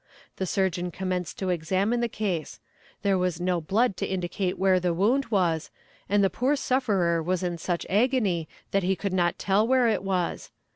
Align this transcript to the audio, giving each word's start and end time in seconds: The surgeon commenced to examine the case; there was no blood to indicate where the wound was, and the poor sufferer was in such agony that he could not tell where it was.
The 0.37 0.47
surgeon 0.47 0.89
commenced 0.89 1.37
to 1.37 1.49
examine 1.49 1.99
the 1.99 2.09
case; 2.09 2.59
there 3.03 3.19
was 3.19 3.39
no 3.39 3.61
blood 3.61 3.95
to 3.97 4.05
indicate 4.07 4.57
where 4.57 4.79
the 4.79 4.95
wound 4.95 5.25
was, 5.27 5.69
and 6.09 6.23
the 6.23 6.27
poor 6.31 6.55
sufferer 6.55 7.21
was 7.21 7.43
in 7.43 7.59
such 7.59 7.85
agony 7.87 8.49
that 8.71 8.81
he 8.81 8.95
could 8.95 9.13
not 9.13 9.37
tell 9.37 9.67
where 9.67 9.89
it 9.89 10.01
was. 10.01 10.49